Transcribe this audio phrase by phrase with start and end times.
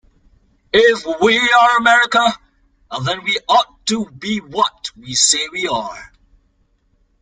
[0.73, 2.25] If we are America,
[3.05, 6.11] then we ought to be what we say we are.